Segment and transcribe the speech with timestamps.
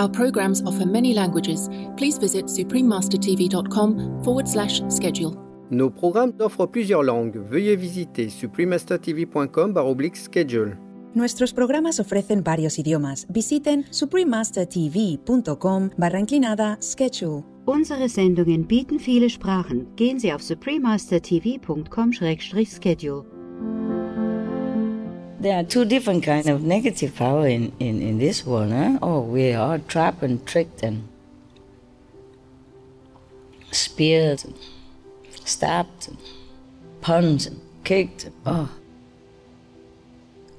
[0.00, 1.68] Our programs offer many languages.
[1.96, 5.36] Please visit suprememastertv.com forward slash schedule.
[5.70, 7.38] Nos programmes offrent plusieurs langues.
[7.50, 9.74] Veuillez visiter suprememastertv.com
[10.14, 10.78] schedule.
[11.12, 13.26] Nuestros programas ofrecen varios idiomas.
[13.28, 17.42] Visiten suprememastertv.com barra inclinada schedule.
[17.66, 19.86] Unsere Sendungen bieten viele Sprachen.
[19.96, 23.39] Gehen Sie auf suprememastertv.com-schedule.
[25.40, 28.72] There are two different kinds of negative power in, in, in this world.
[28.72, 28.98] Huh?
[29.00, 31.08] Oh, we are trapped and tricked and
[33.70, 34.54] speared, and
[35.44, 36.18] stabbed, and
[37.00, 38.28] punched, and kicked.
[38.44, 38.68] Oh.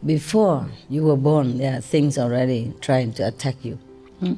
[0.03, 3.77] Before you were born, there are things already trying to attack you.
[4.19, 4.33] Hmm?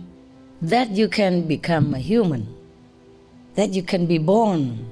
[0.62, 2.54] That you can become a human,
[3.56, 4.90] that you can be born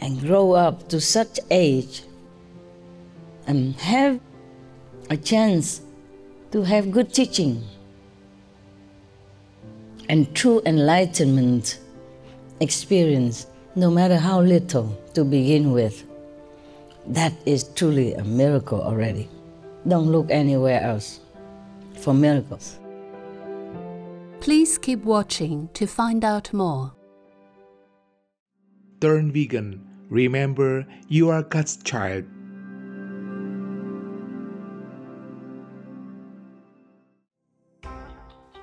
[0.00, 2.02] and grow up to such age
[3.46, 4.18] and have
[5.10, 5.80] a chance
[6.52, 7.62] to have good teaching
[10.08, 11.78] and true enlightenment
[12.60, 16.04] experience, no matter how little to begin with.
[17.06, 19.28] That is truly a miracle already.
[19.86, 21.20] Don't look anywhere else
[21.94, 22.78] for miracles.
[24.40, 26.92] Please keep watching to find out more.
[29.00, 29.86] Turn vegan.
[30.08, 32.24] Remember, you are God's child.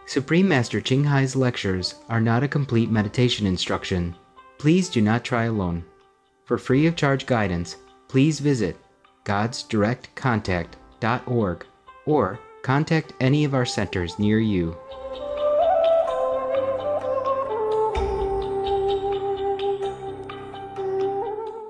[0.05, 4.13] Supreme Master Ching Hai's lectures are not a complete meditation instruction.
[4.57, 5.85] Please do not try alone.
[6.45, 7.77] For free of charge guidance,
[8.09, 8.75] please visit
[9.23, 11.65] godsdirectcontact.org
[12.05, 14.75] or contact any of our centers near you.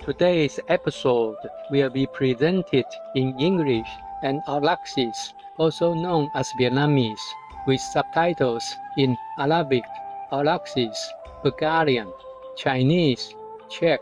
[0.04, 1.38] Today's episode
[1.70, 2.84] will be presented
[3.16, 3.88] in English
[4.24, 7.22] and Aulacese, also known as Vietnamese,
[7.66, 9.84] with subtitles in Arabic,
[10.32, 11.00] Aulacese,
[11.44, 12.12] Bulgarian,
[12.56, 13.34] Chinese,
[13.70, 14.02] Czech,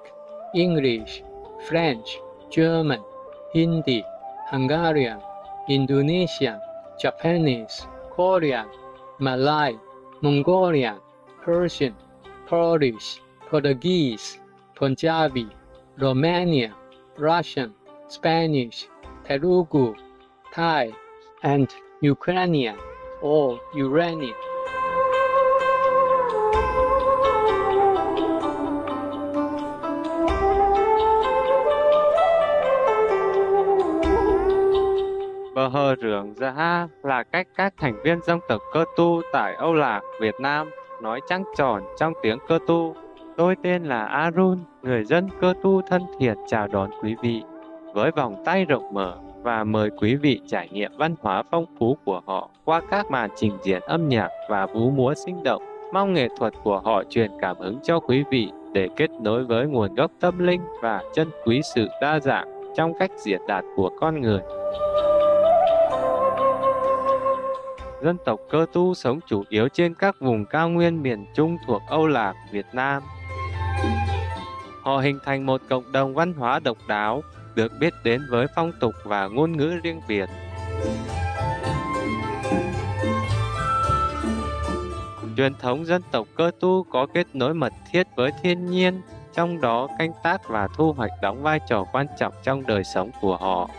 [0.56, 1.24] English,
[1.68, 2.18] French,
[2.50, 3.02] German,
[3.54, 4.04] Hindi,
[4.50, 5.20] Hungarian,
[5.68, 6.60] Indonesian,
[7.00, 8.68] Japanese, Korean,
[9.20, 9.74] Malay,
[10.22, 10.98] Mongolian,
[11.42, 11.96] Persian,
[12.48, 14.40] Polish, Portuguese,
[14.76, 15.48] Punjabi,
[15.98, 16.74] Romanian,
[17.18, 17.74] Russian,
[18.08, 18.88] Spanish,
[19.26, 19.96] Telugu,
[20.54, 20.92] Thai,
[21.44, 21.70] and
[22.02, 22.78] Ukrainian
[23.24, 24.34] Oh, or uranium.
[35.56, 39.74] Bờ hờ rưởng Zaha là cách các thành viên dân tộc cơ tu tại Âu
[39.74, 40.70] Lạc, Việt Nam
[41.02, 42.96] nói trăng tròn trong tiếng cơ tu.
[43.38, 47.44] Tôi tên là Arun, người dân cơ tu thân thiện chào đón quý vị
[47.94, 51.98] với vòng tay rộng mở và mời quý vị trải nghiệm văn hóa phong phú
[52.06, 55.64] của họ qua các màn trình diễn âm nhạc và vũ múa sinh động.
[55.94, 59.68] Mong nghệ thuật của họ truyền cảm hứng cho quý vị để kết nối với
[59.68, 63.90] nguồn gốc tâm linh và chân quý sự đa dạng trong cách diễn đạt của
[64.00, 64.42] con người.
[68.04, 71.82] Dân tộc cơ tu sống chủ yếu trên các vùng cao nguyên miền Trung thuộc
[71.90, 73.04] Âu Lạc, Việt Nam.
[74.82, 77.22] Họ hình thành một cộng đồng văn hóa độc đáo,
[77.56, 80.30] được biết đến với phong tục và ngôn ngữ riêng biệt.
[85.38, 89.02] Truyền thống dân tộc cơ tu có kết nối mật thiết với thiên nhiên,
[89.34, 93.12] trong đó canh tác và thu hoạch đóng vai trò quan trọng trong đời sống
[93.22, 93.69] của họ.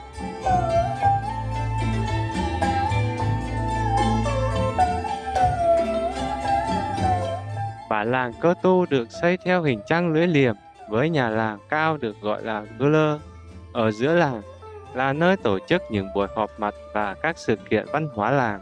[7.90, 10.54] Bản làng cơ tu được xây theo hình trăng lưỡi liềm
[10.88, 13.20] với nhà làng cao được gọi là guler.
[13.72, 14.42] Ở giữa làng
[14.94, 18.60] là nơi tổ chức những buổi họp mặt và các sự kiện văn hóa làng.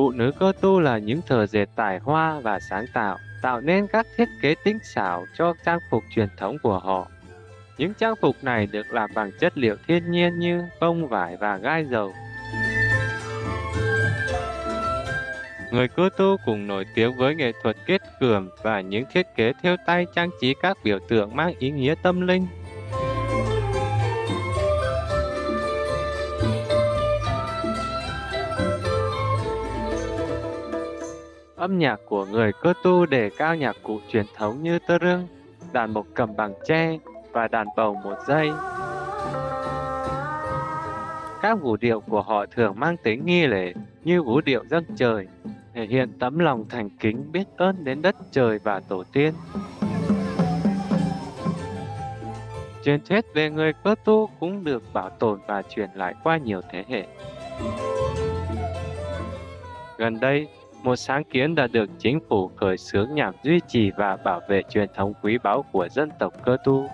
[0.00, 3.86] Phụ nữ cơ tu là những thợ dệt tài hoa và sáng tạo, tạo nên
[3.86, 7.08] các thiết kế tinh xảo cho trang phục truyền thống của họ.
[7.78, 11.56] Những trang phục này được làm bằng chất liệu thiên nhiên như bông vải và
[11.56, 12.12] gai dầu.
[15.72, 19.52] Người cơ tu cũng nổi tiếng với nghệ thuật kết cườm và những thiết kế
[19.62, 22.46] theo tay trang trí các biểu tượng mang ý nghĩa tâm linh.
[31.60, 35.26] Âm nhạc của người cơ tu đề cao nhạc cụ truyền thống như tơ rưng,
[35.72, 36.98] đàn mộc cầm bằng tre
[37.32, 38.50] và đàn bầu một dây.
[41.42, 43.72] Các vũ điệu của họ thường mang tính nghi lễ
[44.04, 45.26] như vũ điệu dâng trời,
[45.74, 49.34] thể hiện tấm lòng thành kính biết ơn đến đất trời và tổ tiên.
[52.84, 56.60] Truyền thuyết về người cơ tu cũng được bảo tồn và truyền lại qua nhiều
[56.72, 57.06] thế hệ.
[59.98, 60.48] Gần đây,
[60.82, 64.62] một sáng kiến đã được chính phủ khởi xướng nhằm duy trì và bảo vệ
[64.70, 66.88] truyền thống quý báu của dân tộc cơ tu.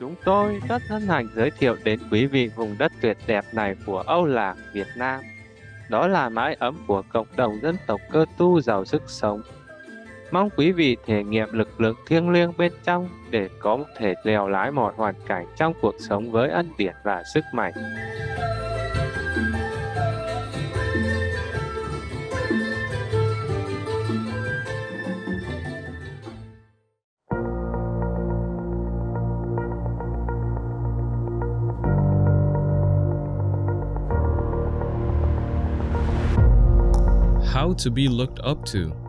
[0.00, 3.76] Chúng tôi rất hân hạnh giới thiệu đến quý vị vùng đất tuyệt đẹp này
[3.86, 5.20] của Âu Lạc, Việt Nam.
[5.90, 9.42] Đó là mái ấm của cộng đồng dân tộc cơ tu giàu sức sống.
[10.30, 14.48] Mong quý vị thể nghiệm lực lượng thiêng liêng bên trong để có thể lèo
[14.48, 17.72] lái mọi hoàn cảnh trong cuộc sống với ân điển và sức mạnh.
[37.54, 39.05] How to be looked up to.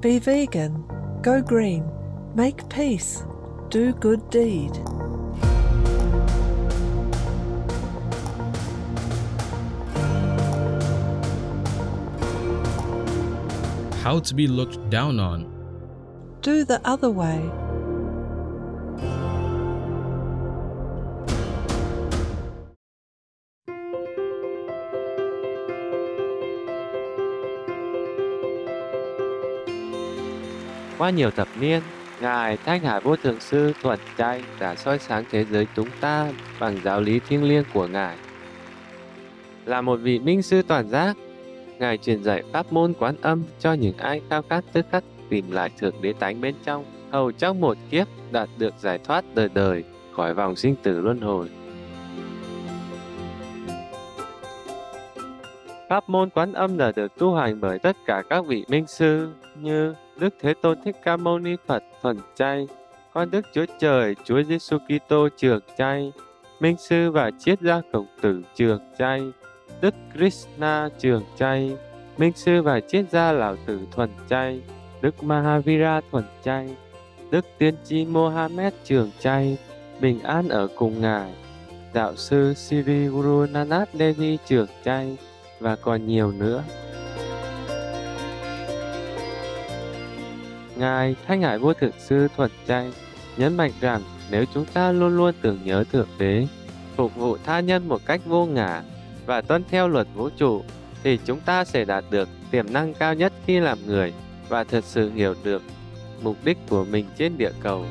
[0.00, 0.84] Be vegan,
[1.22, 1.90] go green,
[2.34, 3.24] make peace,
[3.70, 4.76] do good deed.
[14.02, 15.50] How to be looked down on.
[16.42, 17.50] Do the other way.
[31.06, 31.82] Qua nhiều thập niên,
[32.20, 36.32] Ngài Thanh Hải Vô Thượng Sư Thuận Tranh đã soi sáng thế giới chúng ta
[36.60, 38.16] bằng giáo lý thiêng liêng của Ngài.
[39.64, 41.16] Là một vị minh sư toàn giác,
[41.78, 45.50] Ngài truyền dạy pháp môn quán âm cho những ai khao khát tức khắc tìm
[45.50, 49.48] lại Thượng Đế Tánh bên trong, hầu trong một kiếp đạt được giải thoát đời
[49.54, 51.48] đời khỏi vòng sinh tử luân hồi.
[55.88, 59.32] Pháp môn quán âm là được tu hành bởi tất cả các vị minh sư
[59.54, 62.66] như Đức Thế Tôn Thích Ca Mâu Ni Phật thuần chay,
[63.12, 66.12] con Đức Chúa Trời Chúa Giêsu Kitô trường chay,
[66.60, 69.22] Minh sư và triết gia Khổng Tử trường chay,
[69.80, 71.76] Đức Krishna trường chay,
[72.18, 74.60] Minh sư và triết gia Lão Tử thuần chay,
[75.00, 76.76] Đức Mahavira thuần chay,
[77.30, 79.58] Đức Tiên tri Mohammed trường chay,
[80.00, 81.32] bình an ở cùng Ngài,
[81.94, 85.16] Đạo sư Sri Guru Nanak Devi trường chay
[85.60, 86.64] và còn nhiều nữa.
[90.76, 92.92] Ngài Thanh Hải Vô Thượng Sư Thuận Chay
[93.36, 96.46] nhấn mạnh rằng nếu chúng ta luôn luôn tưởng nhớ Thượng Đế,
[96.96, 98.82] phục vụ tha nhân một cách vô ngã
[99.26, 100.64] và tuân theo luật vũ trụ,
[101.02, 104.12] thì chúng ta sẽ đạt được tiềm năng cao nhất khi làm người
[104.48, 105.62] và thật sự hiểu được
[106.22, 107.84] mục đích của mình trên địa cầu.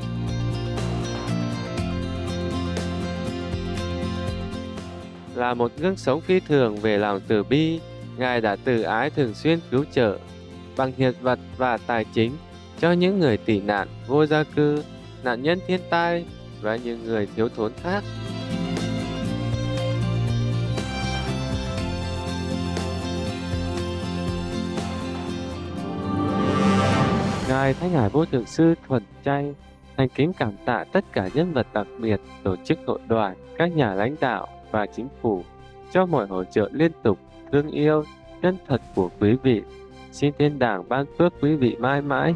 [5.35, 7.79] Là một gương sống phi thường về lòng từ bi,
[8.17, 10.17] Ngài đã từ ái thường xuyên cứu trợ
[10.77, 12.31] bằng hiện vật và tài chính
[12.79, 14.83] cho những người tị nạn, vô gia cư,
[15.23, 16.25] nạn nhân thiên tai
[16.61, 18.03] và những người thiếu thốn khác.
[27.49, 29.53] Ngài Thanh Hải Vô Thượng Sư Thuần Chay
[29.97, 33.75] thành kính cảm tạ tất cả nhân vật đặc biệt, tổ chức hội đoàn, các
[33.75, 35.43] nhà lãnh đạo và chính phủ
[35.91, 37.19] cho mọi hỗ trợ liên tục,
[37.51, 38.03] thương yêu,
[38.41, 39.61] chân thật của quý vị.
[40.11, 42.33] Xin thiên đảng ban phước quý vị mãi mãi.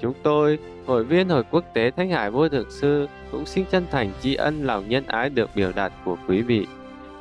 [0.00, 3.86] Chúng tôi, hội viên Hội Quốc tế thánh Hải Vô Thượng Sư cũng xin chân
[3.90, 6.66] thành tri ân lòng nhân ái được biểu đạt của quý vị.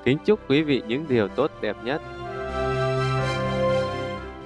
[0.04, 2.02] Kính chúc quý vị những điều tốt đẹp nhất.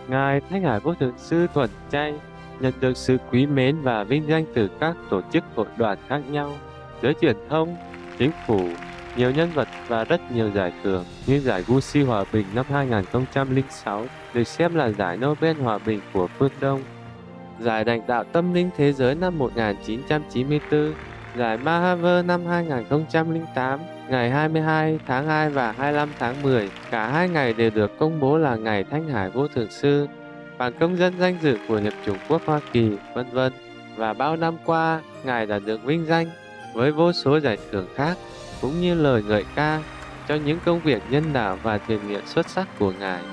[0.08, 2.14] Ngài thánh Hải Vô Thượng Sư Thuần Chay
[2.60, 6.22] nhận được sự quý mến và vinh danh từ các tổ chức hội đoàn khác
[6.30, 6.52] nhau,
[7.02, 7.76] giới truyền thông,
[8.18, 8.70] chính phủ,
[9.18, 14.06] nhiều nhân vật và rất nhiều giải thưởng như giải Gucci Hòa Bình năm 2006
[14.34, 16.84] được xem là giải Nobel Hòa Bình của phương Đông,
[17.60, 20.94] giải Đảnh đạo tâm linh thế giới năm 1994,
[21.38, 23.80] giải Mahaver năm 2008,
[24.10, 26.70] ngày 22 tháng 2 và 25 tháng 10.
[26.92, 30.08] Cả hai ngày đều được công bố là ngày Thanh Hải Vô Thượng Sư,
[30.58, 33.54] bằng công dân danh dự của Hiệp chủng quốc Hoa Kỳ, vân vân.
[33.96, 36.28] Và bao năm qua, Ngài đã được vinh danh
[36.74, 38.18] với vô số giải thưởng khác,
[38.66, 39.84] cũng như lời ngợi ca
[40.28, 43.24] cho những công việc nhân đạo và thiện nguyện xuất sắc của Ngài.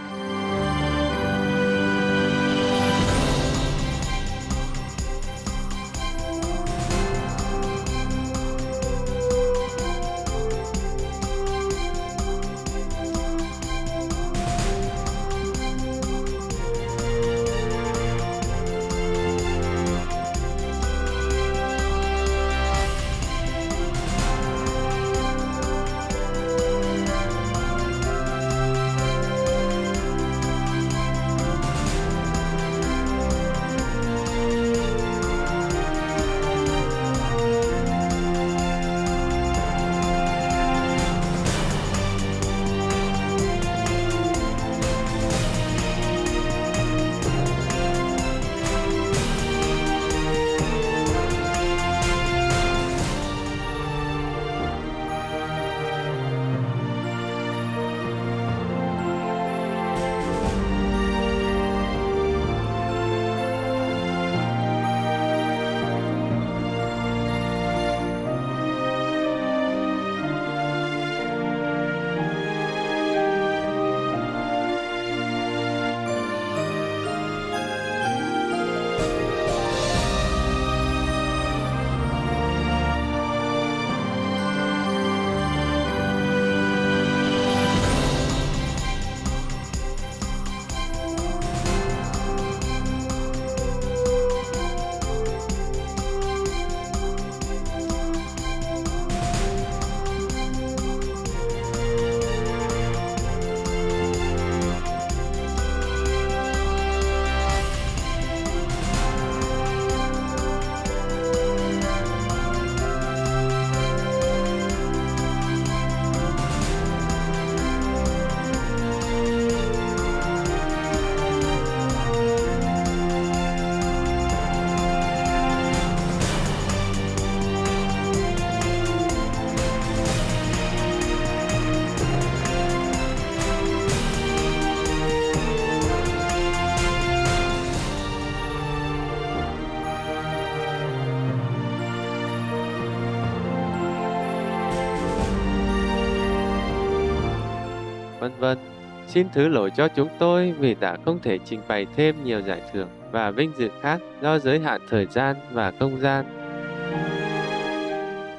[149.15, 152.63] Xin thứ lỗi cho chúng tôi vì đã không thể trình bày thêm nhiều giải
[152.73, 156.25] thưởng và vinh dự khác do giới hạn thời gian và không gian.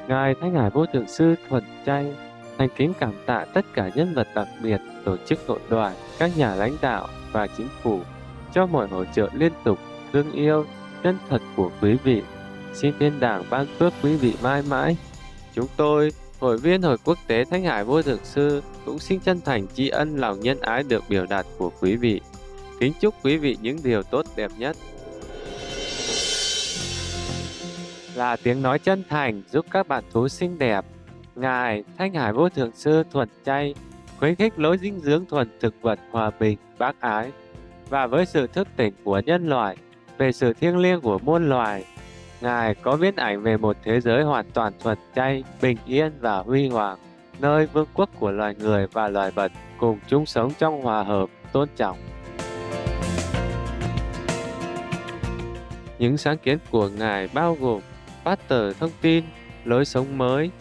[0.08, 2.14] Ngài Thanh Hải Vô Thượng Sư Thuần Chay
[2.58, 6.38] thành kính cảm tạ tất cả nhân vật đặc biệt, tổ chức nội đoàn, các
[6.38, 8.00] nhà lãnh đạo và chính phủ
[8.54, 9.80] cho mọi hỗ trợ liên tục,
[10.14, 10.66] thương yêu,
[11.04, 12.22] chân thật của quý vị.
[12.74, 14.98] Xin thiên đàng ban phước quý vị mãi mãi.
[15.54, 19.42] Chúng tôi, Hội viên Hội Quốc tế Thanh Hải Vô Thượng Sư cũng xin chân
[19.46, 22.22] thành tri ân lòng nhân ái được biểu đạt của quý vị.
[22.80, 24.76] Kính chúc quý vị những điều tốt đẹp nhất.
[28.16, 30.86] Là tiếng nói chân thành giúp các bạn thú xinh đẹp.
[31.36, 33.76] Ngài Thanh Hải Vô Thượng Sư thuần chay,
[34.20, 37.32] khuyến khích lối dinh dưỡng thuần thực vật hòa bình, bác ái.
[37.90, 39.78] Và với sự thức tỉnh của nhân loại,
[40.18, 41.86] về sự thiêng liêng của muôn loài,
[42.44, 46.38] Ngài có viết ảnh về một thế giới hoàn toàn thuần chay, bình yên và
[46.38, 46.98] huy hoàng,
[47.40, 51.30] nơi vương quốc của loài người và loài vật cùng chung sống trong hòa hợp,
[51.52, 51.98] tôn trọng.
[56.00, 57.82] Những sáng kiến của Ngài bao gồm
[58.24, 59.24] phát tờ thông tin,
[59.66, 60.52] lối sống mới,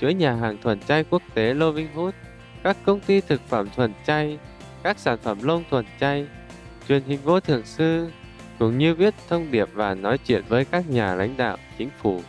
[0.00, 2.14] chuỗi nhà hàng thuần chay quốc tế Loving Hood,
[2.62, 4.38] các công ty thực phẩm thuần chay,
[4.82, 6.26] các sản phẩm lông thuần chay,
[6.88, 8.10] truyền hình vô thưởng sư,
[8.58, 12.20] cũng như viết thông điệp và nói chuyện với các nhà lãnh đạo, chính phủ,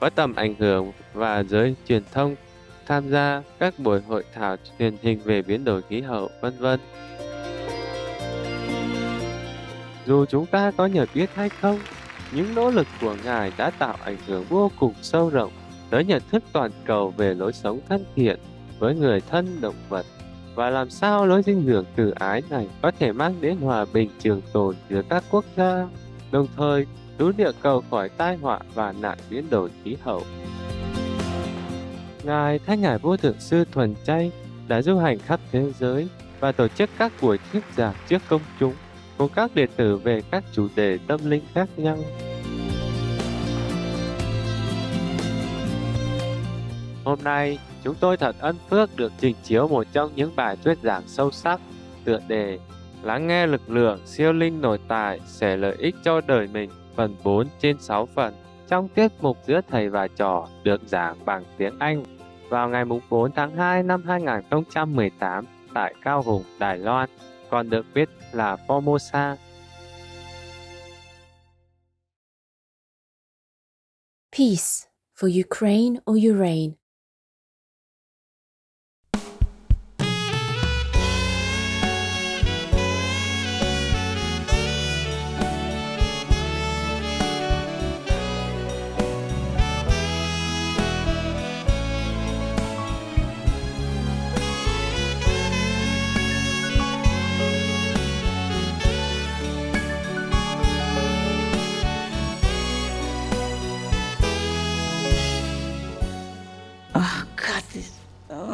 [0.00, 2.36] có tầm ảnh hưởng và giới truyền thông
[2.86, 6.80] tham gia các buổi hội thảo truyền hình về biến đổi khí hậu, vân vân.
[10.06, 11.78] Dù chúng ta có nhận biết hay không,
[12.32, 15.52] những nỗ lực của Ngài đã tạo ảnh hưởng vô cùng sâu rộng
[15.90, 18.38] tới nhận thức toàn cầu về lối sống thân thiện
[18.78, 20.06] với người thân động vật
[20.58, 24.10] và làm sao lối dinh dưỡng từ ái này có thể mang đến hòa bình
[24.18, 25.88] trường tồn giữa các quốc gia,
[26.30, 26.86] đồng thời
[27.18, 30.22] cứu địa cầu khỏi tai họa và nạn biến đổi khí hậu.
[32.22, 34.32] Ngài Thanh Hải Vô Thượng Sư Thuần Chay
[34.68, 36.08] đã du hành khắp thế giới
[36.40, 38.74] và tổ chức các buổi thuyết giảng trước công chúng
[39.18, 41.98] cùng các đệ tử về các chủ đề tâm linh khác nhau.
[47.04, 50.78] Hôm nay, chúng tôi thật ân phước được trình chiếu một trong những bài thuyết
[50.82, 51.60] giảng sâu sắc,
[52.04, 52.58] tựa đề
[53.02, 57.16] Lắng nghe lực lượng siêu linh nội tại sẽ lợi ích cho đời mình phần
[57.24, 58.34] 4 trên 6 phần
[58.68, 62.04] trong tiết mục giữa thầy và trò được giảng bằng tiếng Anh
[62.48, 67.10] vào ngày 4 tháng 2 năm 2018 tại Cao Hùng, Đài Loan,
[67.50, 69.36] còn được biết là Formosa.
[74.38, 74.88] Peace
[75.20, 76.77] for Ukraine or Ukraine.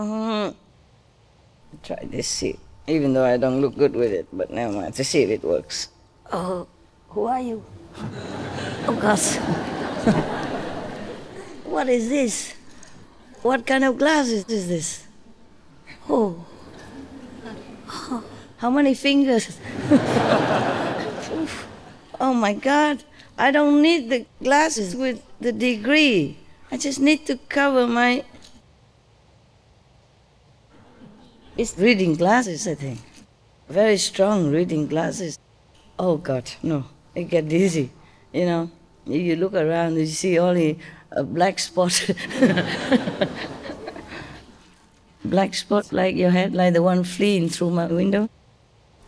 [0.04, 0.52] Uh-huh.
[1.82, 4.92] try this seat, even though I don't look good with it, but never mind.
[5.00, 5.88] To see if it works.
[6.30, 6.68] Oh,
[7.08, 7.64] who are you?
[8.86, 9.18] Oh, God.
[11.64, 12.52] what is this?
[13.40, 15.06] What kind of glasses is this?
[16.08, 16.44] Oh.
[17.88, 18.24] oh.
[18.58, 19.58] How many fingers?
[22.20, 23.04] oh my God.
[23.38, 26.36] I don't need the glasses with the degree.
[26.70, 28.24] I just need to cover my
[31.56, 32.98] It's reading glasses, I think.
[33.68, 35.38] Very strong reading glasses.
[35.98, 36.84] Oh God, no.
[37.14, 37.90] I get dizzy.
[38.32, 38.70] You know,
[39.06, 40.78] you look around, you see only
[41.12, 42.10] a black spot.
[45.24, 48.28] black spot like your head, like the one fleeing through my window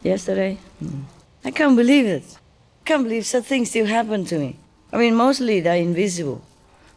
[0.03, 0.59] yesterday.
[0.83, 1.03] Mm.
[1.45, 2.39] I can't believe it.
[2.85, 4.57] Can't believe such things still happen to me.
[4.93, 6.43] I mean, mostly they're invisible.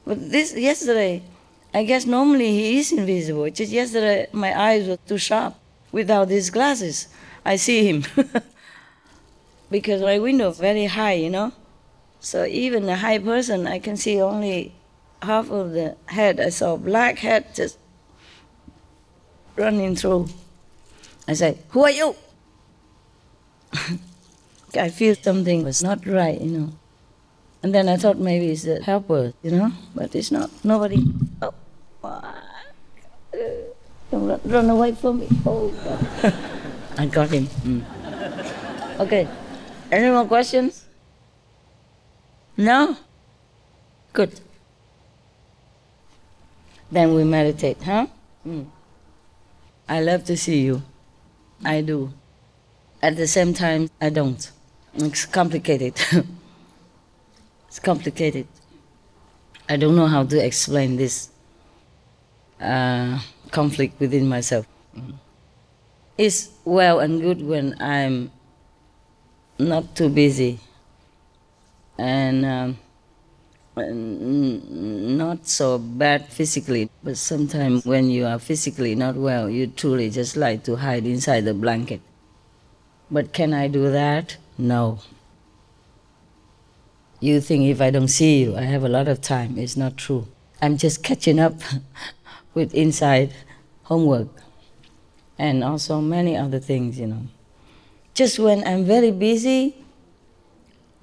[0.06, 1.24] But this yesterday,
[1.74, 3.50] I guess normally he is invisible.
[3.50, 5.56] Just yesterday, my eyes were too sharp.
[5.92, 7.08] Without these glasses,
[7.46, 8.06] I see him.
[9.72, 11.52] because my window very high, you know.
[12.20, 14.74] So even a high person, I can see only
[15.22, 16.40] half of the head.
[16.40, 17.78] I saw black head just
[19.56, 20.28] running through.
[21.28, 22.16] I say, "Who are you?"
[24.76, 26.70] I feel something was not right, you know.
[27.62, 30.50] And then I thought maybe it's the helper, you know, but it's not.
[30.64, 31.03] Nobody.
[34.20, 35.27] Don't run, run away from me.
[35.46, 35.72] Oh.
[36.98, 37.48] I got him.
[37.48, 39.00] Mm.
[39.00, 39.27] Okay.
[39.92, 40.86] Any more questions?
[42.58, 42.98] No?
[44.12, 44.42] Good.
[46.92, 48.08] Then we meditate, huh?
[48.46, 48.66] Mm.
[49.88, 50.82] I love to see you.
[51.64, 52.12] I do.
[53.01, 54.51] At the same time, I don't.
[54.96, 55.94] It's complicated.
[57.68, 58.48] it's complicated.
[59.70, 61.29] I don't know how to explain this
[62.60, 63.20] uh,
[63.51, 64.66] conflict within myself.
[66.18, 68.31] It's well and good when I'm
[69.57, 70.59] not too busy
[71.98, 72.77] and um,
[73.77, 76.90] n- not so bad physically.
[77.03, 81.46] But sometimes when you are physically not well, you truly just like to hide inside
[81.46, 82.01] the blanket.
[83.12, 84.38] But can I do that?
[84.57, 85.00] No.
[87.20, 89.57] You think if I don't see you, I have a lot of time.
[89.57, 90.27] It's not true.
[90.62, 91.55] I'm just catching up
[92.53, 93.33] with inside
[93.83, 94.29] homework
[95.38, 97.24] and also many other things, you know.
[98.14, 99.75] Just when I'm very busy,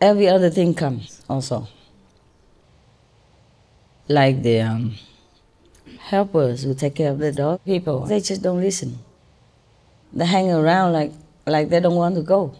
[0.00, 1.68] every other thing comes also.
[4.09, 4.94] Like the um,
[5.98, 8.98] helpers who take care of the dog people, they just don't listen.
[10.12, 11.12] They hang around like,
[11.46, 12.54] like they don't want to go.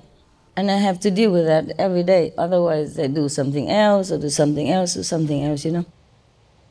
[0.57, 2.33] And I have to deal with that every day.
[2.39, 5.87] Otherwise, they do something else or do something else or something else, you know.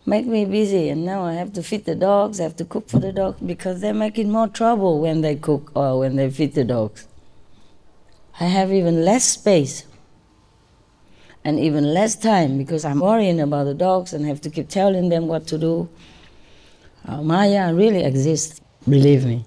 [0.08, 2.89] Make me busy, and now I have to feed the dogs, I have to cook
[2.89, 6.54] for the dogs because they're making more trouble when they cook or when they feed
[6.54, 7.08] the dogs.
[8.39, 9.86] I have even less space
[11.44, 15.10] and even less time because I'm worrying about the dogs and have to keep telling
[15.10, 15.89] them what to do.
[17.08, 19.46] Uh, Maya really exists, believe me.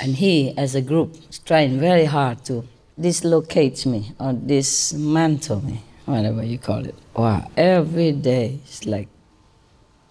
[0.00, 2.66] And he, as a group, is trying very hard to
[3.00, 6.94] dislocate me or dismantle me, whatever you call it.
[7.14, 9.08] Wow, every day it's like,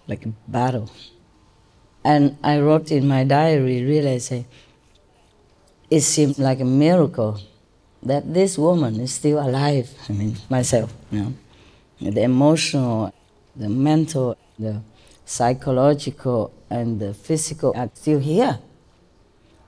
[0.07, 0.89] like a battle.
[2.03, 4.45] And I wrote in my diary, really, I eh, say,
[5.89, 7.39] it seemed like a miracle
[8.03, 9.89] that this woman is still alive.
[10.09, 11.33] I mean, myself, you know.
[11.99, 13.13] The emotional,
[13.55, 14.81] the mental, the
[15.25, 18.59] psychological, and the physical are still here.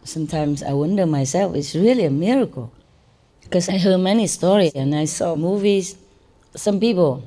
[0.03, 2.71] Sometimes I wonder myself, it's really a miracle.
[3.41, 5.97] Because I heard many stories and I saw movies.
[6.55, 7.23] Some people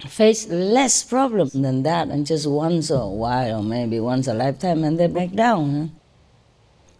[0.00, 4.34] face less problem than that and just once or a while or maybe once a
[4.34, 5.92] lifetime and they break down.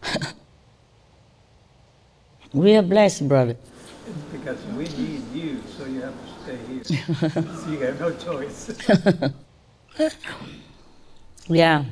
[0.02, 0.18] Huh?
[2.52, 3.56] we are blessed, brother.
[4.32, 6.84] Because we need you, so you have to stay here.
[7.30, 8.70] so you have no choice.
[11.48, 11.84] yeah,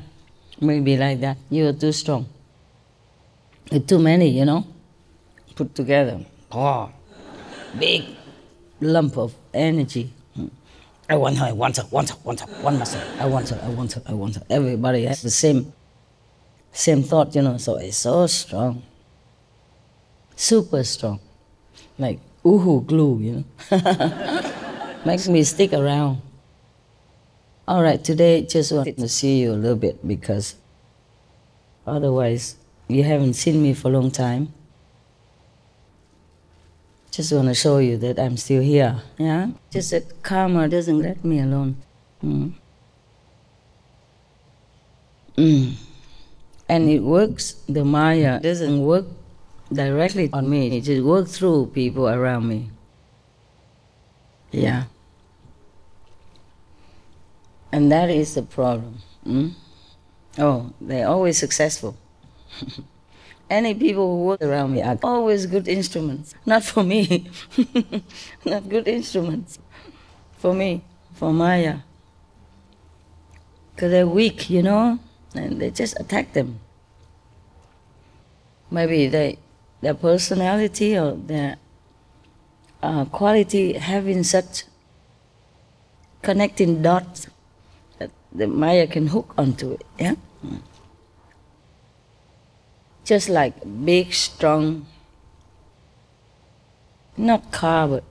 [0.61, 1.37] maybe like that.
[1.49, 2.27] You're too strong.
[3.71, 4.67] You're too many, you know,
[5.55, 6.19] put together.
[6.51, 6.91] Oh,
[7.77, 8.05] big
[8.79, 10.13] lump of energy.
[11.09, 13.03] I want her, I want her, want her, want her, want myself.
[13.19, 14.43] I want her, I want her, I want her.
[14.49, 15.73] Everybody has the same,
[16.71, 17.57] same thought, you know.
[17.57, 18.83] So it's so strong,
[20.35, 21.19] super strong,
[21.97, 24.51] like uhu glue, you know.
[25.05, 26.21] Makes me stick around.
[27.67, 30.55] All right, today just wanted to see you a little bit because
[31.85, 32.55] otherwise
[32.87, 34.53] you haven't seen me for a long time.
[37.13, 38.97] Just want to show you that I'm still here.
[39.19, 39.51] Yeah?
[39.69, 41.77] Just that karma doesn't let me alone.
[42.25, 42.53] Mm.
[45.37, 45.73] Mm.
[46.67, 49.05] And it works, the Maya doesn't work
[49.71, 52.71] directly on me, it just works through people around me.
[54.49, 54.85] Yeah.
[57.71, 58.97] And that is the problem.
[59.23, 59.53] Mm?
[60.39, 61.95] Oh, they're always successful.
[63.49, 66.33] Any people who work around me are always good instruments.
[66.45, 67.29] Not for me.
[68.45, 69.59] Not good instruments.
[70.37, 70.81] For me,
[71.13, 71.79] for Maya.
[73.75, 74.99] Because they're weak, you know,
[75.35, 76.59] and they just attack them.
[78.71, 79.37] Maybe they,
[79.81, 81.57] their personality or their
[82.81, 84.63] uh, quality having such
[86.21, 87.27] connecting dots
[87.99, 90.15] that the Maya can hook onto it, yeah?
[93.03, 94.85] Just like big, strong,
[97.17, 98.03] not car, but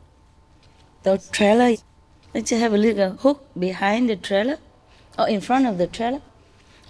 [1.03, 1.77] the trailer.
[2.35, 4.59] Let's just have a little hook behind the trailer
[5.19, 6.23] or in front of the trailer.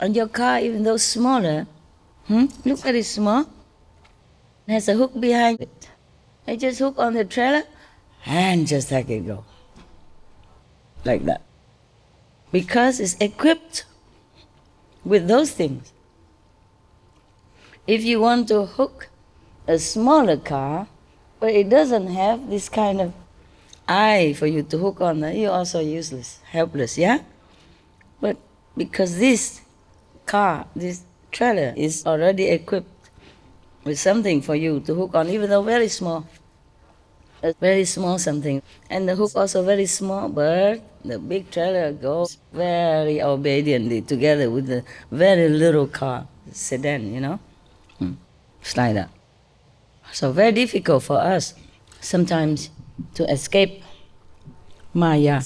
[0.01, 1.67] And your car, even though smaller,
[2.27, 3.47] hmm, look very small,
[4.69, 5.89] has a hook behind it.
[6.47, 7.65] I just hook on the trailer
[8.25, 9.45] and just let it go.
[11.05, 11.43] Like that.
[12.53, 13.85] Because it's equipped
[15.05, 15.92] with those things.
[17.87, 19.09] If you want to hook
[19.67, 20.87] a smaller car,
[21.41, 23.13] but it doesn't have this kind of
[23.89, 27.19] eye for you to hook on, you're also useless, helpless, yeah?
[28.21, 28.37] But
[28.77, 29.63] because this
[30.27, 33.11] car, this trailer is already equipped
[33.83, 36.25] with something for you to hook on, even though very small,
[37.43, 38.63] a very small something.
[38.91, 44.69] And the hook also very small, but the big trailer goes very obediently together with
[44.69, 47.41] the very little car, sedan, you know?
[48.63, 49.11] It's like that.
[50.13, 51.55] So very difficult for us
[52.01, 52.71] sometimes
[53.15, 53.83] to escape
[54.95, 55.43] Maya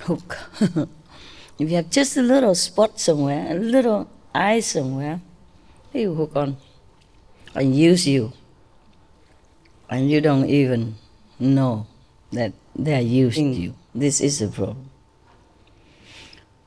[0.00, 0.36] hook.
[0.60, 5.20] if you have just a little spot somewhere, a little eye somewhere,
[5.92, 6.56] they hook on
[7.54, 8.32] and use you.
[9.88, 10.96] And you don't even
[11.38, 11.86] know
[12.32, 13.74] that they are using you.
[13.94, 14.90] This is the problem.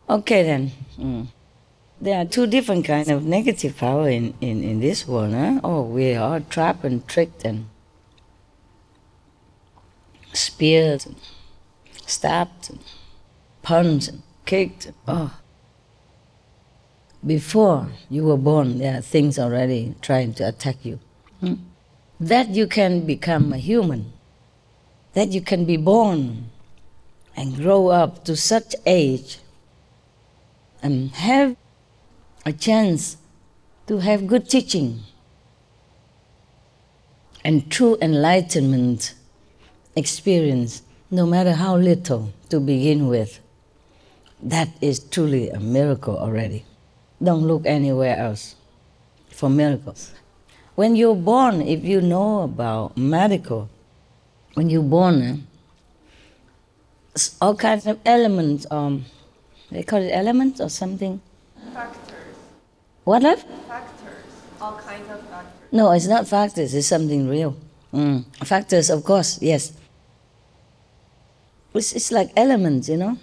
[0.10, 0.72] Okay then.
[0.98, 1.28] Mm.
[2.02, 5.34] There are two different kinds of negative power in, in, in this world.
[5.34, 5.62] Huh?
[5.64, 7.68] Oh, we are trapped and tricked and
[10.34, 11.16] speared, and
[12.06, 12.80] stabbed, and
[13.62, 14.92] punched, and kicked.
[15.08, 15.38] Oh.
[17.26, 21.00] Before you were born, there are things already trying to attack you.
[21.40, 21.54] Hmm?
[22.20, 24.12] That you can become a human,
[25.14, 26.50] that you can be born
[27.36, 29.40] and grow up to such age
[30.82, 31.56] and have
[32.46, 33.18] a chance
[33.88, 35.02] to have good teaching
[37.44, 39.14] and true enlightenment
[39.96, 43.40] experience, no matter how little to begin with.
[44.42, 46.66] That is truly a miracle already.
[47.22, 48.56] Don't look anywhere else
[49.30, 50.12] for miracles.
[50.76, 53.70] When you're born, if you know about medical,
[54.56, 55.48] when you're born,
[57.16, 59.06] eh, all kinds of elements, um,
[59.72, 61.22] they call it elements or something.
[61.74, 62.03] Factors.
[63.04, 63.44] What love?
[63.68, 64.24] Factors.
[64.62, 65.52] All kinds of factors.
[65.72, 67.58] No, it's not factors, it's something real.
[67.94, 68.26] Mm.
[68.46, 69.74] Factors, of course, yes.
[71.74, 73.18] It's, it's like elements, you know?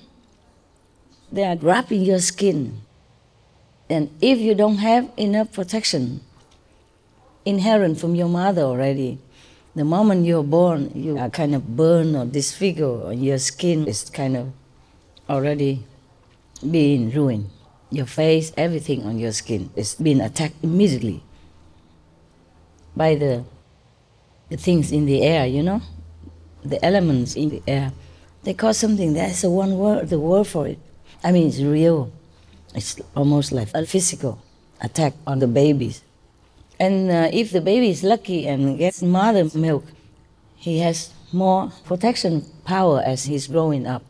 [1.32, 2.82] They are wrapping your skin.
[3.88, 6.20] And if you don't have enough protection
[7.44, 9.18] inherent from your mother already,
[9.74, 14.10] the moment you're born, you are kind of burned or disfigured, or your skin is
[14.10, 14.52] kind of
[15.28, 15.84] already
[16.68, 17.48] being ruined.
[17.90, 21.22] Your face, everything on your skin is being attacked immediately
[22.94, 23.44] by the,
[24.48, 25.82] the things in the air, you know,
[26.64, 27.92] the elements in the air.
[28.42, 30.78] They call something, that's the one word, the word for it.
[31.22, 32.12] I mean, it's real.
[32.74, 34.40] It's almost like a physical
[34.80, 36.02] attack on the babies.
[36.78, 39.84] And uh, if the baby is lucky and gets mother milk,
[40.56, 44.02] he has more protection power as he's growing up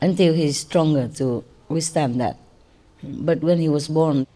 [0.00, 2.36] until he's stronger to withstand that.
[3.04, 4.26] But when he was born,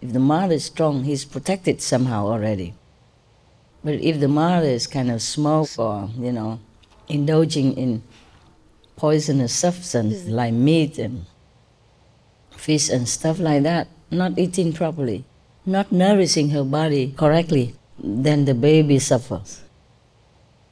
[0.00, 2.74] if the mother is strong, he's protected somehow already.
[3.82, 6.60] But if the mother is kind of smoke or, you know,
[7.08, 8.02] indulging in
[8.96, 10.30] poisonous substance mm.
[10.30, 11.24] like meat and
[12.50, 15.24] fish and stuff like that, not eating properly,
[15.64, 19.62] not nourishing her body correctly, then the baby suffers.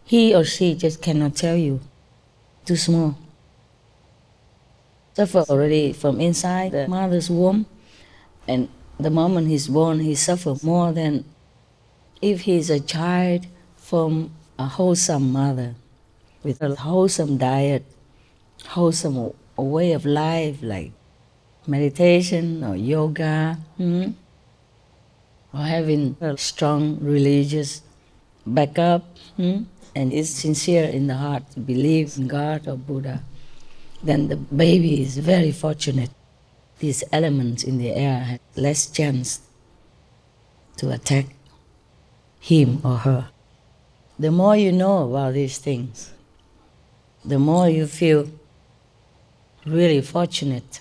[0.05, 1.81] He or she just cannot tell you.
[2.65, 3.17] Too small.
[5.19, 7.67] Suffer already from inside the mother's womb,
[8.47, 8.69] and
[9.01, 11.25] the moment he's born, he suffers more than
[12.23, 15.75] if he's a child from a wholesome mother
[16.45, 17.85] with a wholesome diet,
[18.65, 20.93] wholesome way of life like
[21.67, 24.13] meditation or yoga, hmm?
[25.53, 27.83] or having a strong religious
[28.47, 29.03] backup,
[29.37, 29.65] hmm?
[29.97, 33.25] and is sincere in the heart to believe in God or Buddha,
[34.03, 36.11] then the baby is very fortunate.
[36.79, 39.41] These elements in the air have less chance
[40.77, 41.27] to attack
[42.41, 43.29] him or her.
[44.19, 46.13] The more you know about these things,
[47.25, 48.29] the more you feel
[49.67, 50.81] really fortunate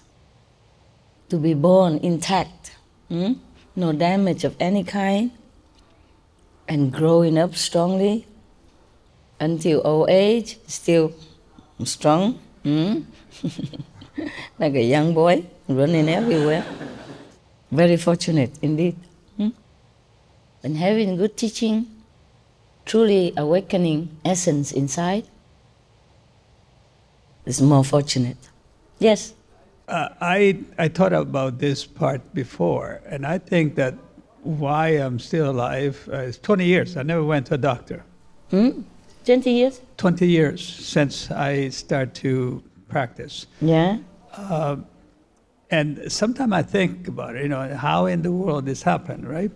[1.29, 2.75] to be born intact,
[3.09, 3.33] hmm?
[3.75, 5.31] no damage of any kind,
[6.67, 8.27] and growing up strongly
[9.39, 11.13] until old age, still
[11.83, 12.99] strong, hmm?
[14.59, 16.65] like a young boy running everywhere.
[17.71, 18.95] Very fortunate indeed.
[19.37, 19.49] hmm?
[20.63, 21.87] And having good teaching,
[22.85, 25.25] truly awakening essence inside,
[27.45, 28.37] is more fortunate.
[28.99, 29.33] Yes.
[29.87, 33.93] Uh, I I thought about this part before, and I think that
[34.43, 36.97] why I'm still alive uh, is 20 years.
[36.97, 38.03] I never went to a doctor.
[38.49, 38.81] Hmm?
[39.27, 39.81] 20 years?
[39.97, 43.45] 20 years since I start to practice.
[43.59, 43.97] Yeah.
[44.31, 44.77] Uh,
[45.69, 49.51] and sometimes I think about it, you know, how in the world this happened, right?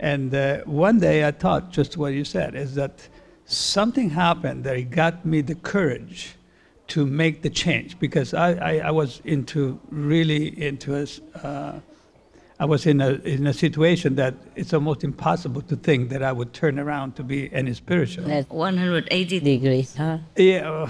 [0.00, 3.06] And uh, one day I thought just what you said is that
[3.44, 6.36] something happened that it got me the courage
[6.88, 11.06] to make the change because I, I, I was into really into a,
[11.46, 11.80] uh,
[12.62, 16.30] I was in a in a situation that it's almost impossible to think that I
[16.30, 18.30] would turn around to be any spiritual.
[18.30, 20.18] At 180 degrees, huh?
[20.36, 20.88] Yeah,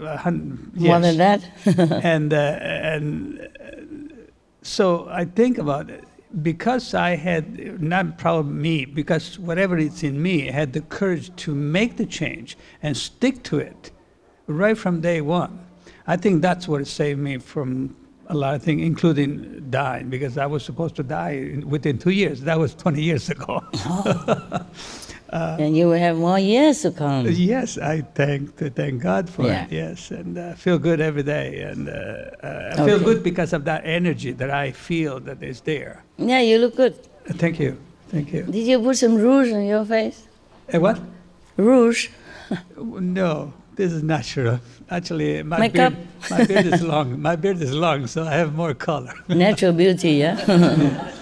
[0.00, 1.40] uh, hun- More than that?
[2.04, 3.46] and uh, and uh,
[4.60, 6.04] so I think about it.
[6.42, 11.54] because I had not probably me, because whatever it's in me had the courage to
[11.54, 13.92] make the change and stick to it
[14.46, 15.52] right from day one.
[16.06, 17.96] I think that's what saved me from
[18.28, 22.40] a lot of things, including dying, because I was supposed to die within two years.
[22.42, 23.62] That was 20 years ago.
[25.34, 27.26] Uh, and you will have more years to come.
[27.28, 29.64] Yes, I thank thank God for Yeah.
[29.64, 29.72] it.
[29.72, 31.92] Yes, and uh, feel good every day, and uh,
[32.46, 36.04] uh, I feel good because of that energy that I feel that is there.
[36.18, 36.94] Yeah, you look good.
[37.42, 37.76] Thank you,
[38.10, 38.42] thank you.
[38.44, 40.22] Did you put some rouge on your face?
[40.68, 41.00] Eh, what?
[41.56, 42.10] Rouge.
[42.78, 44.60] No, this is natural.
[44.90, 45.92] Actually, my Makeup?
[45.92, 47.20] beard, my beard is long.
[47.20, 49.14] My beard is long, so I have more color.
[49.28, 50.36] Natural beauty, yeah?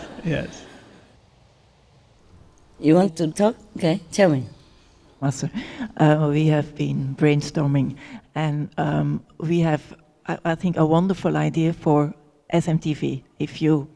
[0.25, 0.65] yes.
[2.79, 3.57] You want to talk?
[3.77, 4.47] Okay, tell me.
[5.21, 5.51] Master,
[5.99, 7.97] uh, we have been brainstorming,
[8.35, 9.95] and um, we have,
[10.27, 12.13] I, I think, a wonderful idea for
[12.53, 13.23] SMTV.
[13.39, 13.89] If you,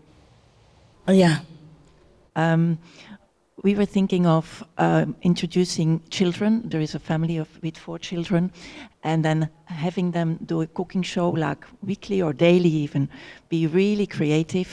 [1.08, 1.40] oh yeah,
[2.36, 2.78] um,
[3.66, 6.62] we were thinking of um, introducing children.
[6.70, 8.50] There is a family of with four children,
[9.02, 13.08] and then having them do a cooking show like weekly or daily, even
[13.48, 14.68] be really creative,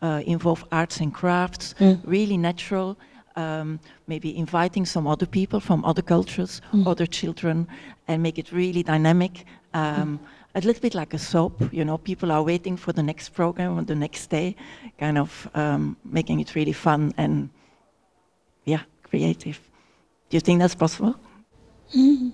[0.00, 1.98] uh, involve arts and crafts, Mm.
[2.06, 2.96] really natural.
[3.36, 6.86] Um, maybe inviting some other people from other cultures, Mm.
[6.86, 7.66] other children,
[8.08, 9.44] and make it really dynamic.
[9.74, 10.18] Um,
[10.54, 13.78] A little bit like a soap, you know, people are waiting for the next program
[13.78, 14.56] or the next day,
[14.98, 17.48] kind of um, making it really fun and,
[19.10, 19.60] creative.
[20.30, 21.14] Do you think that's possible?
[21.94, 22.32] Mm.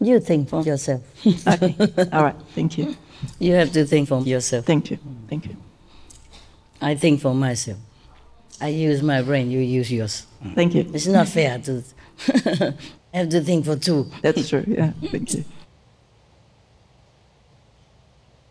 [0.00, 1.02] You think for yourself.
[1.46, 1.74] Okay.
[2.12, 2.36] All right.
[2.54, 2.96] Thank you.
[3.38, 4.64] You have to think for yourself.
[4.66, 4.98] Thank you.
[5.28, 5.56] Thank you.
[6.80, 7.78] I think for myself.
[8.60, 10.26] I use my brain, you use yours.
[10.54, 10.90] Thank you.
[10.94, 11.82] It's not fair to
[13.12, 14.10] have to think for two.
[14.22, 14.92] That's true, yeah.
[15.10, 15.44] Thank you.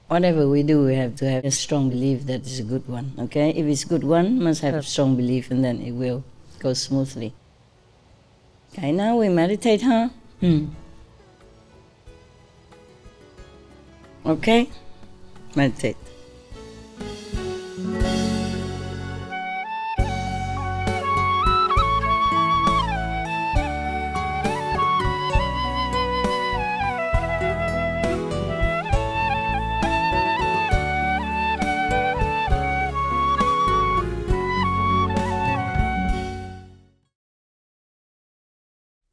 [0.08, 3.14] Whatever we do, we have to have a strong belief that it's a good one,
[3.18, 3.50] okay?
[3.50, 6.24] If it's good one, must have a strong belief and then it will
[6.66, 7.32] go smoothly.
[8.74, 10.10] Okay, now we meditate, huh?
[10.40, 10.66] Hmm.
[14.26, 14.68] Okay?
[15.56, 15.96] Meditate.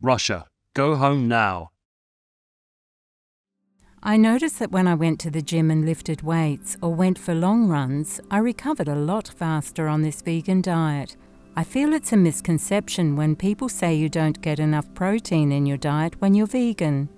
[0.04, 1.70] Russia, go home now.
[4.02, 7.34] I noticed that when I went to the gym and lifted weights or went for
[7.34, 11.16] long runs, I recovered a lot faster on this vegan diet.
[11.54, 15.78] I feel it's a misconception when people say you don't get enough protein in your
[15.78, 17.08] diet when you're vegan.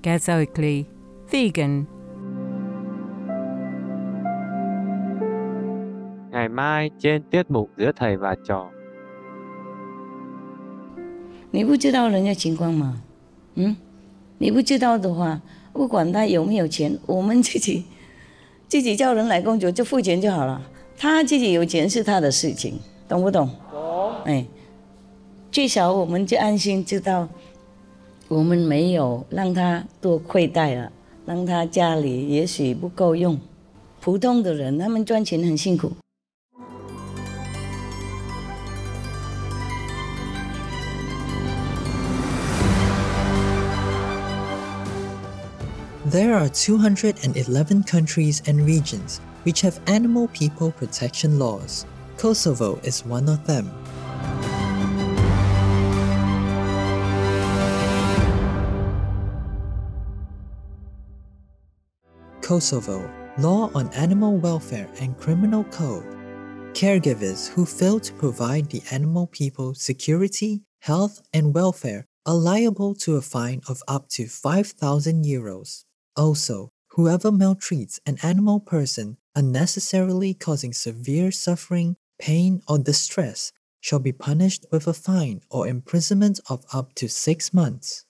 [0.00, 0.86] Gaz Oakley,
[1.30, 1.86] vegan.
[6.30, 8.70] Ngày mai trên tiết mục giữa thầy và trò.
[11.52, 13.02] 你不知道人家情况吗？
[13.56, 13.76] 嗯，
[14.38, 15.40] 你不知道的话，
[15.72, 17.84] 不管他有没有钱，我们自己
[18.68, 20.62] 自己叫人来工作就付钱就好了。
[20.96, 23.50] 他自己有钱是他的事情，懂不懂？
[23.72, 24.12] 懂。
[24.26, 24.46] 哎，
[25.50, 27.28] 最少我们就安心知道，
[28.28, 30.92] 我们没有让他多亏待了，
[31.26, 33.38] 让他家里也许不够用。
[34.00, 35.90] 普通的人，他们赚钱很辛苦。
[46.10, 51.86] There are 211 countries and regions which have animal people protection laws.
[52.16, 53.70] Kosovo is one of them.
[62.42, 66.02] Kosovo Law on Animal Welfare and Criminal Code.
[66.74, 73.14] Caregivers who fail to provide the animal people security, health, and welfare are liable to
[73.14, 75.84] a fine of up to 5,000 euros.
[76.16, 84.12] Also, whoever maltreats an animal person unnecessarily causing severe suffering, pain, or distress shall be
[84.12, 88.04] punished with a fine or imprisonment of up to six months.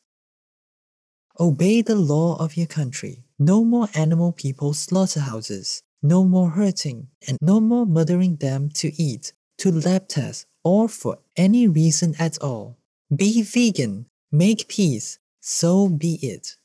[1.38, 3.24] Obey the law of your country.
[3.38, 5.82] No more animal people slaughterhouses.
[6.02, 11.18] No more hurting, and no more murdering them to eat, to lab tests, or for
[11.36, 12.78] any reason at all.
[13.14, 14.06] Be vegan.
[14.32, 15.18] Make peace.
[15.40, 16.56] So be it.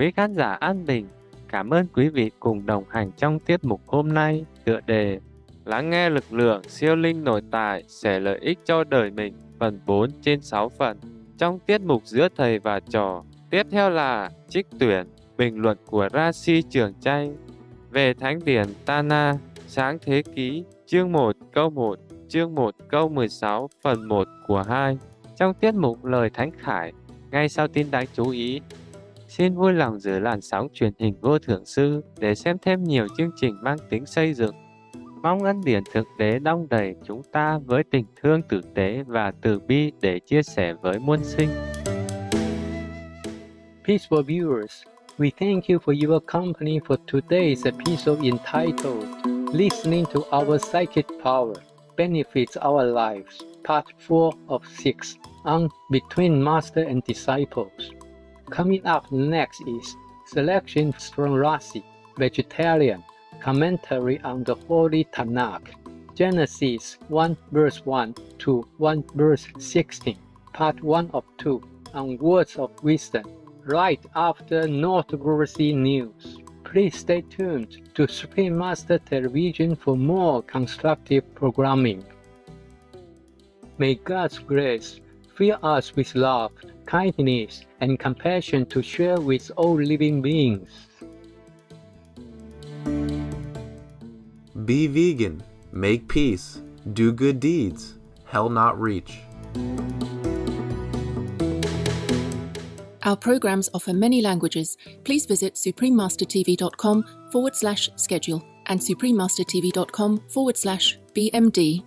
[0.00, 1.06] Quý khán giả an bình,
[1.48, 5.20] cảm ơn quý vị cùng đồng hành trong tiết mục hôm nay tựa đề
[5.64, 9.80] Lắng nghe lực lượng siêu linh nội tại sẽ lợi ích cho đời mình phần
[9.86, 10.98] 4 trên 6 phần.
[11.38, 16.08] Trong tiết mục giữa thầy và trò, Tiếp theo là trích tuyển bình luận của
[16.12, 17.30] Rashi Trường Chay
[17.90, 19.34] về Thánh Điển Tana,
[19.66, 24.98] Sáng Thế Ký, chương 1 câu 1, chương 1 câu 16, phần 1 của 2.
[25.36, 26.92] Trong tiết mục Lời Thánh Khải,
[27.30, 28.60] ngay sau tin đáng chú ý,
[29.30, 33.06] xin vui lòng giữ làn sóng truyền hình vô thượng sư để xem thêm nhiều
[33.18, 34.54] chương trình mang tính xây dựng.
[35.22, 39.32] Mong ân điển thực tế đong đầy chúng ta với tình thương tử tế và
[39.42, 41.48] từ bi để chia sẻ với muôn sinh.
[43.84, 44.84] Peaceful viewers,
[45.18, 49.04] we thank you for your company for today's episode entitled
[49.54, 51.54] Listening to Our Psychic Power
[51.96, 57.99] Benefits Our Lives, Part 4 of 6 on Between Master and Disciples.
[58.50, 61.84] Coming up next is Selections from Rashi,
[62.18, 63.04] Vegetarian,
[63.40, 65.68] Commentary on the Holy Tanakh,
[66.16, 70.18] Genesis 1 verse 1 to 1 verse 16,
[70.52, 71.62] Part 1 of 2
[71.94, 73.24] on Words of Wisdom,
[73.64, 76.38] right after noteworthy news.
[76.64, 82.04] Please stay tuned to Supreme Master Television for more constructive programming.
[83.78, 85.00] May God's grace
[85.40, 86.52] fill us with love,
[86.84, 90.68] kindness, and compassion to share with all living beings.
[94.66, 96.60] Be vegan, make peace,
[96.92, 97.94] do good deeds,
[98.26, 99.20] hell not reach.
[103.02, 104.76] Our programs offer many languages.
[105.04, 111.82] Please visit suprememastertv.com forward slash schedule and suprememastertv.com forward slash BMD